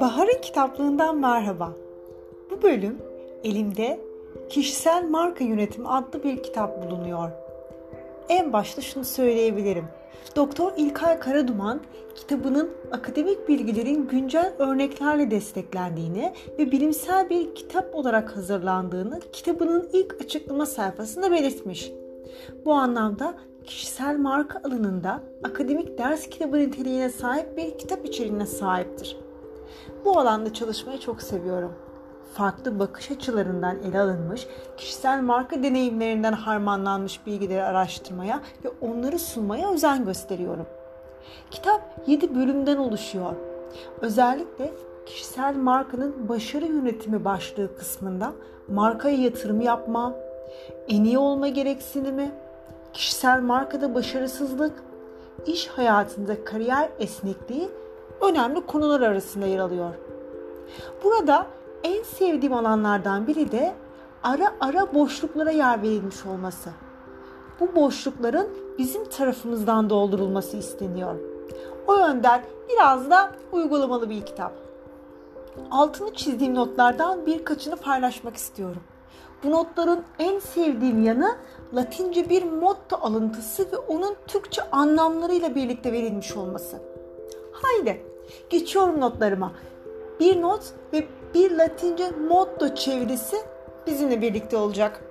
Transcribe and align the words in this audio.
Bahar'ın 0.00 0.40
kitaplığından 0.42 1.18
merhaba. 1.18 1.72
Bu 2.50 2.62
bölüm 2.62 2.98
elimde 3.44 4.00
Kişisel 4.48 5.08
Marka 5.08 5.44
Yönetimi 5.44 5.88
adlı 5.88 6.22
bir 6.22 6.42
kitap 6.42 6.82
bulunuyor. 6.82 7.30
En 8.28 8.52
başta 8.52 8.82
şunu 8.82 9.04
söyleyebilirim. 9.04 9.84
Doktor 10.36 10.72
İlkay 10.76 11.18
Karaduman 11.18 11.80
kitabının 12.14 12.70
akademik 12.92 13.48
bilgilerin 13.48 14.08
güncel 14.08 14.52
örneklerle 14.58 15.30
desteklendiğini 15.30 16.32
ve 16.58 16.72
bilimsel 16.72 17.30
bir 17.30 17.54
kitap 17.54 17.94
olarak 17.94 18.36
hazırlandığını 18.36 19.20
kitabının 19.32 19.88
ilk 19.92 20.22
açıklama 20.22 20.66
sayfasında 20.66 21.30
belirtmiş. 21.30 21.92
Bu 22.64 22.72
anlamda 22.72 23.34
kişisel 23.64 24.18
marka 24.18 24.60
alanında 24.64 25.20
akademik 25.44 25.98
ders 25.98 26.28
kitabı 26.28 26.58
niteliğine 26.58 27.10
sahip 27.10 27.56
bir 27.56 27.78
kitap 27.78 28.04
içeriğine 28.04 28.46
sahiptir. 28.46 29.27
Bu 30.04 30.18
alanda 30.18 30.52
çalışmayı 30.52 30.98
çok 30.98 31.22
seviyorum. 31.22 31.72
Farklı 32.34 32.78
bakış 32.78 33.10
açılarından 33.10 33.76
ele 33.82 34.00
alınmış, 34.00 34.46
kişisel 34.76 35.22
marka 35.22 35.62
deneyimlerinden 35.62 36.32
harmanlanmış 36.32 37.26
bilgileri 37.26 37.62
araştırmaya 37.62 38.40
ve 38.64 38.68
onları 38.80 39.18
sunmaya 39.18 39.72
özen 39.72 40.04
gösteriyorum. 40.04 40.66
Kitap 41.50 41.80
7 42.06 42.34
bölümden 42.34 42.76
oluşuyor. 42.76 43.34
Özellikle 44.00 44.72
kişisel 45.06 45.56
markanın 45.56 46.28
başarı 46.28 46.66
yönetimi 46.66 47.24
başlığı 47.24 47.76
kısmında 47.76 48.32
markaya 48.68 49.16
yatırım 49.16 49.60
yapma, 49.60 50.14
en 50.88 51.04
iyi 51.04 51.18
olma 51.18 51.48
gereksinimi, 51.48 52.30
kişisel 52.92 53.40
markada 53.40 53.94
başarısızlık, 53.94 54.72
iş 55.46 55.66
hayatında 55.66 56.44
kariyer 56.44 56.88
esnekliği 56.98 57.68
önemli 58.20 58.66
konular 58.66 59.00
arasında 59.00 59.46
yer 59.46 59.58
alıyor. 59.58 59.94
Burada 61.04 61.46
en 61.82 62.02
sevdiğim 62.02 62.54
alanlardan 62.54 63.26
biri 63.26 63.52
de 63.52 63.74
ara 64.22 64.54
ara 64.60 64.94
boşluklara 64.94 65.50
yer 65.50 65.82
verilmiş 65.82 66.26
olması. 66.26 66.70
Bu 67.60 67.74
boşlukların 67.74 68.48
bizim 68.78 69.04
tarafımızdan 69.04 69.90
doldurulması 69.90 70.56
isteniyor. 70.56 71.14
O 71.86 71.96
yönden 71.96 72.42
biraz 72.68 73.10
da 73.10 73.32
uygulamalı 73.52 74.10
bir 74.10 74.26
kitap. 74.26 74.52
Altını 75.70 76.14
çizdiğim 76.14 76.54
notlardan 76.54 77.26
birkaçını 77.26 77.76
paylaşmak 77.76 78.36
istiyorum. 78.36 78.82
Bu 79.44 79.50
notların 79.50 80.02
en 80.18 80.38
sevdiğim 80.38 81.04
yanı 81.04 81.36
Latince 81.74 82.28
bir 82.28 82.42
motto 82.42 82.96
alıntısı 82.96 83.72
ve 83.72 83.76
onun 83.76 84.16
Türkçe 84.26 84.70
anlamlarıyla 84.70 85.54
birlikte 85.54 85.92
verilmiş 85.92 86.36
olması. 86.36 86.82
Haydi 87.52 88.07
geçiyorum 88.50 89.00
notlarıma. 89.00 89.52
Bir 90.20 90.42
not 90.42 90.62
ve 90.92 91.06
bir 91.34 91.50
Latince 91.50 92.10
motto 92.10 92.74
çevirisi 92.74 93.36
bizimle 93.86 94.22
birlikte 94.22 94.56
olacak. 94.56 95.04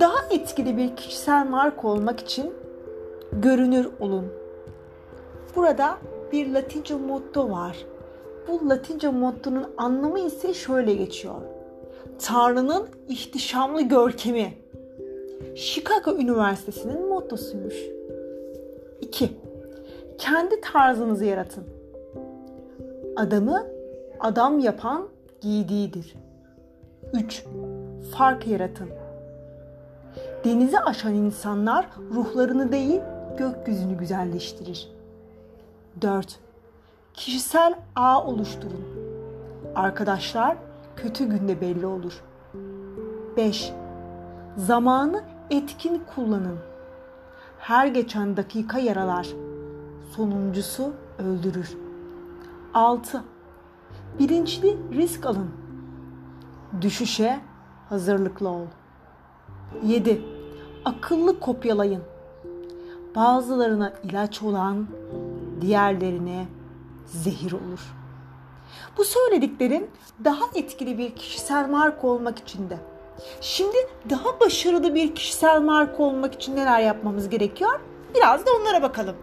Daha 0.00 0.16
etkili 0.30 0.76
bir 0.76 0.96
kişisel 0.96 1.46
marka 1.46 1.88
olmak 1.88 2.20
için 2.20 2.54
görünür 3.32 3.88
olun. 4.00 4.26
Burada 5.56 5.98
bir 6.32 6.54
Latince 6.54 6.94
motto 6.94 7.50
var. 7.50 7.76
Bu 8.48 8.68
Latince 8.68 9.08
mottonun 9.08 9.66
anlamı 9.76 10.20
ise 10.20 10.54
şöyle 10.54 10.94
geçiyor. 10.94 11.34
Tanrı'nın 12.18 12.88
ihtişamlı 13.08 13.82
görkemi. 13.82 14.54
Chicago 15.56 16.12
Üniversitesi'nin 16.16 17.08
mottosuymuş. 17.08 17.74
2. 19.00 19.30
Kendi 20.18 20.60
tarzınızı 20.60 21.24
yaratın. 21.24 21.77
Adamı 23.18 23.66
adam 24.20 24.58
yapan 24.58 25.08
giydiğidir. 25.40 26.14
3. 27.12 27.44
Fark 28.16 28.46
yaratın. 28.46 28.88
Denizi 30.44 30.80
aşan 30.80 31.14
insanlar 31.14 31.86
ruhlarını 32.14 32.72
değil 32.72 33.00
gökyüzünü 33.38 33.98
güzelleştirir. 33.98 34.92
4. 36.02 36.38
Kişisel 37.14 37.74
ağ 37.96 38.24
oluşturun. 38.24 38.84
Arkadaşlar 39.74 40.56
kötü 40.96 41.24
günde 41.24 41.60
belli 41.60 41.86
olur. 41.86 42.24
5. 43.36 43.72
Zamanı 44.56 45.22
etkin 45.50 46.02
kullanın. 46.14 46.58
Her 47.58 47.86
geçen 47.86 48.36
dakika 48.36 48.78
yaralar. 48.78 49.28
Sonuncusu 50.16 50.92
öldürür. 51.18 51.87
6. 52.74 53.24
Bilinçli 54.18 54.76
risk 54.92 55.26
alın. 55.26 55.50
Düşüşe 56.80 57.40
hazırlıklı 57.88 58.48
ol. 58.48 58.66
7. 59.84 60.22
Akıllı 60.84 61.40
kopyalayın. 61.40 62.02
Bazılarına 63.16 63.92
ilaç 64.04 64.42
olan 64.42 64.86
diğerlerine 65.60 66.46
zehir 67.06 67.52
olur. 67.52 67.94
Bu 68.98 69.04
söylediklerim 69.04 69.86
daha 70.24 70.44
etkili 70.54 70.98
bir 70.98 71.14
kişisel 71.14 71.70
marka 71.70 72.06
olmak 72.06 72.38
için 72.38 72.70
de. 72.70 72.78
Şimdi 73.40 73.76
daha 74.10 74.40
başarılı 74.40 74.94
bir 74.94 75.14
kişisel 75.14 75.60
marka 75.60 76.02
olmak 76.02 76.34
için 76.34 76.56
neler 76.56 76.80
yapmamız 76.80 77.28
gerekiyor? 77.28 77.80
Biraz 78.14 78.46
da 78.46 78.50
onlara 78.60 78.82
bakalım. 78.82 79.16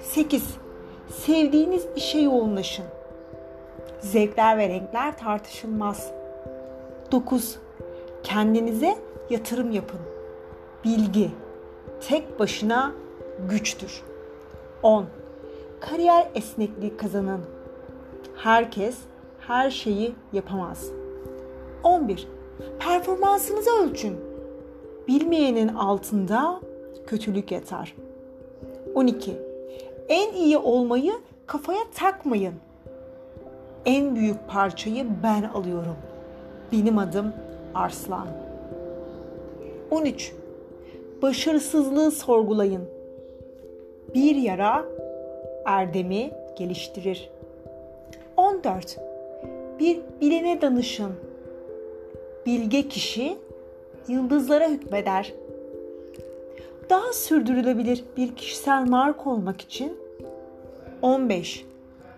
8. 0.00 0.63
Sevdiğiniz 1.08 1.86
işe 1.96 2.18
yoğunlaşın. 2.18 2.84
Zevkler 4.00 4.58
ve 4.58 4.68
renkler 4.68 5.18
tartışılmaz. 5.18 6.12
9. 7.12 7.58
Kendinize 8.22 8.96
yatırım 9.30 9.70
yapın. 9.70 10.00
Bilgi 10.84 11.30
tek 12.08 12.38
başına 12.38 12.92
güçtür. 13.50 14.02
10. 14.82 15.06
Kariyer 15.80 16.30
esnekliği 16.34 16.96
kazanın. 16.96 17.40
Herkes 18.36 18.98
her 19.40 19.70
şeyi 19.70 20.14
yapamaz. 20.32 20.90
11. 21.82 22.28
Performansınızı 22.78 23.70
ölçün. 23.70 24.16
Bilmeyenin 25.08 25.68
altında 25.68 26.60
kötülük 27.06 27.52
yatar. 27.52 27.96
12. 28.94 29.53
En 30.08 30.32
iyi 30.32 30.58
olmayı 30.58 31.12
kafaya 31.46 31.84
takmayın. 31.94 32.54
En 33.86 34.16
büyük 34.16 34.48
parçayı 34.48 35.06
ben 35.22 35.42
alıyorum. 35.42 35.96
Benim 36.72 36.98
adım 36.98 37.32
Arslan. 37.74 38.28
13. 39.90 40.32
Başarısızlığı 41.22 42.10
sorgulayın. 42.10 42.84
Bir 44.14 44.36
yara 44.36 44.84
erdemi 45.66 46.30
geliştirir. 46.58 47.30
14. 48.36 48.98
Bir 49.78 50.00
bilene 50.20 50.60
danışın. 50.60 51.12
Bilge 52.46 52.88
kişi 52.88 53.36
yıldızlara 54.08 54.68
hükmeder. 54.68 55.32
Daha 56.90 57.12
sürdürülebilir 57.12 58.04
bir 58.16 58.36
kişisel 58.36 58.88
marka 58.88 59.30
olmak 59.30 59.60
için 59.60 59.98
15. 61.02 61.64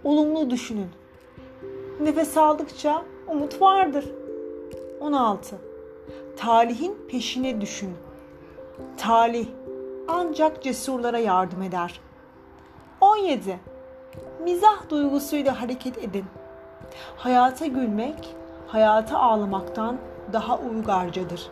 Olumlu 0.05 0.51
düşünün. 0.51 0.91
Nefes 2.01 2.37
aldıkça 2.37 3.03
umut 3.29 3.61
vardır. 3.63 4.05
16. 5.01 5.57
Talihin 6.37 6.99
peşine 7.09 7.61
düşün. 7.61 7.91
Talih 8.97 9.47
ancak 10.09 10.63
cesurlara 10.63 11.19
yardım 11.19 11.63
eder. 11.63 12.01
17. 13.01 13.61
Mizah 14.43 14.91
duygusuyla 14.91 15.63
hareket 15.63 15.99
edin. 15.99 16.25
Hayata 17.17 17.67
gülmek, 17.67 18.35
hayata 18.67 19.19
ağlamaktan 19.19 19.97
daha 20.33 20.59
uygarcadır. 20.59 21.51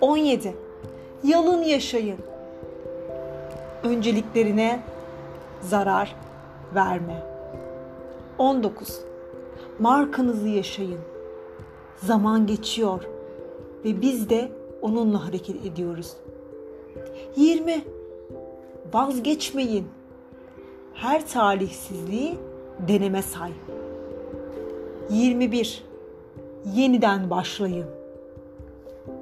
17. 0.00 0.65
Yalın 1.24 1.62
yaşayın. 1.62 2.18
Önceliklerine 3.82 4.80
zarar 5.60 6.16
verme. 6.74 7.22
19. 8.38 9.00
Markanızı 9.78 10.48
yaşayın. 10.48 11.00
Zaman 11.96 12.46
geçiyor 12.46 13.02
ve 13.84 14.00
biz 14.00 14.30
de 14.30 14.52
onunla 14.82 15.26
hareket 15.26 15.66
ediyoruz. 15.66 16.12
20. 17.36 17.84
Vazgeçmeyin. 18.92 19.86
Her 20.94 21.28
talihsizliği 21.28 22.34
deneme 22.88 23.22
say. 23.22 23.50
21. 25.10 25.84
Yeniden 26.74 27.30
başlayın. 27.30 27.86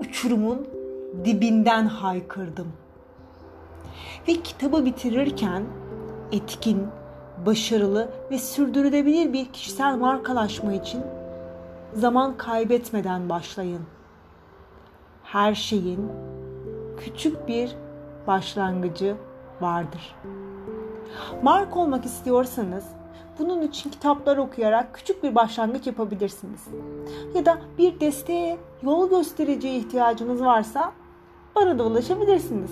Uçurumun 0.00 0.66
dibinden 1.24 1.86
haykırdım. 1.86 2.72
Ve 4.28 4.32
kitabı 4.32 4.84
bitirirken 4.84 5.62
etkin, 6.32 6.86
başarılı 7.46 8.08
ve 8.30 8.38
sürdürülebilir 8.38 9.32
bir 9.32 9.46
kişisel 9.46 9.96
markalaşma 9.96 10.72
için 10.72 11.02
zaman 11.94 12.36
kaybetmeden 12.36 13.28
başlayın. 13.28 13.82
Her 15.22 15.54
şeyin 15.54 16.08
küçük 16.96 17.48
bir 17.48 17.76
başlangıcı 18.26 19.16
vardır. 19.60 20.16
Mark 21.42 21.76
olmak 21.76 22.04
istiyorsanız 22.04 22.84
bunun 23.38 23.62
için 23.62 23.90
kitaplar 23.90 24.36
okuyarak 24.36 24.94
küçük 24.94 25.22
bir 25.22 25.34
başlangıç 25.34 25.86
yapabilirsiniz. 25.86 26.68
Ya 27.34 27.46
da 27.46 27.58
bir 27.78 28.00
desteğe, 28.00 28.58
yol 28.82 29.10
göstericiye 29.10 29.76
ihtiyacınız 29.76 30.40
varsa 30.40 30.92
bana 31.56 31.78
da 31.78 31.84
ulaşabilirsiniz. 31.84 32.70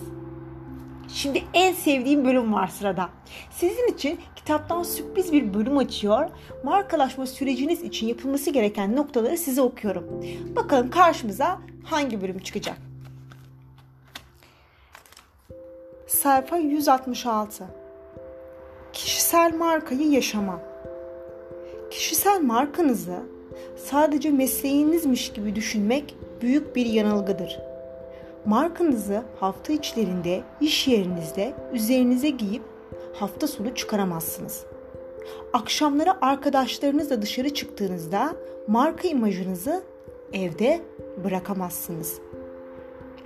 Şimdi 1.08 1.43
en 1.55 1.73
sevdiğim 1.73 2.25
bölüm 2.25 2.52
var 2.52 2.67
sırada. 2.67 3.08
Sizin 3.50 3.93
için 3.93 4.20
kitaptan 4.37 4.82
sürpriz 4.82 5.32
bir 5.32 5.55
bölüm 5.55 5.79
açıyor. 5.79 6.31
Markalaşma 6.64 7.26
süreciniz 7.26 7.82
için 7.82 8.06
yapılması 8.06 8.50
gereken 8.50 8.96
noktaları 8.96 9.38
size 9.38 9.62
okuyorum. 9.62 10.05
Bakalım 10.56 10.90
karşımıza 10.90 11.58
hangi 11.84 12.23
bölüm 12.23 12.38
çıkacak. 12.38 12.76
Sayfa 16.06 16.56
166. 16.56 17.64
Kişisel 18.93 19.55
markayı 19.55 20.11
yaşama. 20.11 20.61
Kişisel 21.90 22.40
markanızı 22.40 23.23
sadece 23.76 24.31
mesleğinizmiş 24.31 25.32
gibi 25.32 25.55
düşünmek 25.55 26.17
büyük 26.40 26.76
bir 26.76 26.87
yanılgıdır. 26.87 27.71
Markanızı 28.47 29.23
hafta 29.41 29.73
içlerinde, 29.73 30.43
iş 30.61 30.89
yerinizde 30.89 31.55
üzerinize 31.73 32.31
giyip 32.31 32.62
hafta 33.15 33.47
sonu 33.47 33.75
çıkaramazsınız. 33.75 34.65
Akşamları 35.53 36.25
arkadaşlarınızla 36.25 37.23
dışarı 37.23 37.55
çıktığınızda 37.55 38.37
marka 38.67 39.09
imajınızı 39.09 39.83
evde 40.33 40.81
bırakamazsınız. 41.25 42.21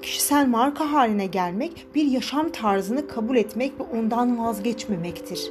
Kişisel 0.03 0.47
marka 0.47 0.93
haline 0.93 1.27
gelmek 1.27 1.87
bir 1.95 2.05
yaşam 2.05 2.49
tarzını 2.49 3.09
kabul 3.09 3.37
etmek 3.37 3.81
ve 3.81 3.85
ondan 3.99 4.39
vazgeçmemektir. 4.39 5.51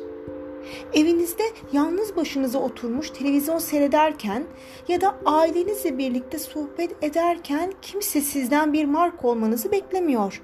Evinizde 0.93 1.43
yalnız 1.73 2.15
başınıza 2.15 2.59
oturmuş 2.59 3.09
televizyon 3.09 3.57
seyrederken 3.57 4.43
ya 4.87 5.01
da 5.01 5.15
ailenizle 5.25 5.97
birlikte 5.97 6.39
sohbet 6.39 7.03
ederken 7.03 7.73
kimse 7.81 8.21
sizden 8.21 8.73
bir 8.73 8.85
marka 8.85 9.27
olmanızı 9.27 9.71
beklemiyor. 9.71 10.41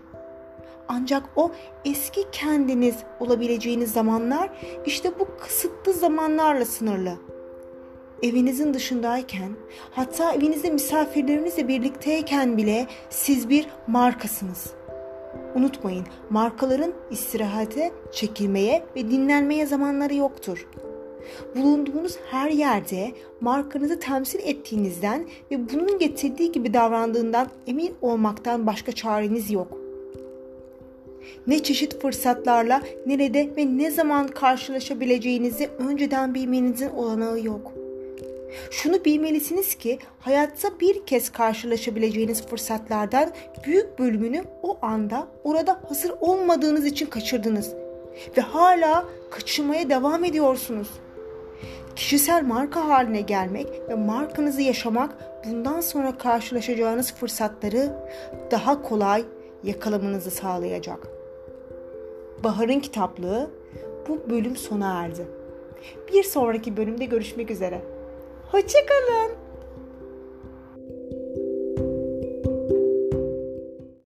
Ancak 0.87 1.23
o 1.35 1.51
eski 1.85 2.21
kendiniz 2.31 2.95
olabileceğiniz 3.19 3.91
zamanlar 3.91 4.49
işte 4.85 5.19
bu 5.19 5.27
kısıtlı 5.39 5.93
zamanlarla 5.93 6.65
sınırlı. 6.65 7.13
Evinizin 8.23 8.73
dışındayken, 8.73 9.51
hatta 9.91 10.33
evinizde 10.33 10.69
misafirlerinizle 10.69 11.67
birlikteyken 11.67 12.57
bile 12.57 12.87
siz 13.09 13.49
bir 13.49 13.67
markasınız.'' 13.87 14.80
Unutmayın, 15.55 16.05
markaların 16.29 16.93
istirahate, 17.11 17.91
çekilmeye 18.11 18.83
ve 18.95 19.11
dinlenmeye 19.11 19.65
zamanları 19.65 20.15
yoktur. 20.15 20.67
Bulunduğunuz 21.55 22.17
her 22.31 22.49
yerde 22.49 23.11
markanızı 23.41 23.99
temsil 23.99 24.39
ettiğinizden 24.39 25.25
ve 25.51 25.69
bunun 25.73 25.99
getirdiği 25.99 26.51
gibi 26.51 26.73
davrandığından 26.73 27.47
emin 27.67 27.93
olmaktan 28.01 28.67
başka 28.67 28.91
çareniz 28.91 29.51
yok. 29.51 29.77
Ne 31.47 31.63
çeşit 31.63 32.01
fırsatlarla 32.01 32.81
nerede 33.05 33.49
ve 33.57 33.77
ne 33.77 33.91
zaman 33.91 34.27
karşılaşabileceğinizi 34.27 35.67
önceden 35.67 36.33
bilmenizin 36.33 36.89
olanağı 36.89 37.39
yok.'' 37.39 37.80
Şunu 38.71 39.05
bilmelisiniz 39.05 39.75
ki 39.75 39.99
hayatta 40.19 40.79
bir 40.79 41.05
kez 41.05 41.29
karşılaşabileceğiniz 41.29 42.47
fırsatlardan 42.47 43.31
büyük 43.65 43.99
bölümünü 43.99 44.43
o 44.63 44.77
anda 44.81 45.27
orada 45.43 45.81
hazır 45.89 46.11
olmadığınız 46.21 46.85
için 46.85 47.05
kaçırdınız 47.05 47.73
ve 48.37 48.41
hala 48.41 49.05
kaçırmaya 49.31 49.89
devam 49.89 50.23
ediyorsunuz. 50.23 50.87
Kişisel 51.95 52.43
marka 52.43 52.87
haline 52.87 53.21
gelmek 53.21 53.67
ve 53.89 53.95
markanızı 53.95 54.61
yaşamak 54.61 55.15
bundan 55.45 55.81
sonra 55.81 56.17
karşılaşacağınız 56.17 57.13
fırsatları 57.13 57.95
daha 58.51 58.81
kolay 58.81 59.23
yakalamanızı 59.63 60.31
sağlayacak. 60.31 61.07
Bahar'ın 62.43 62.79
kitaplığı 62.79 63.49
bu 64.07 64.29
bölüm 64.29 64.55
sona 64.55 65.03
erdi. 65.03 65.27
Bir 66.13 66.23
sonraki 66.23 66.77
bölümde 66.77 67.05
görüşmek 67.05 67.51
üzere. 67.51 67.81
Hoşçakalın. 68.51 69.40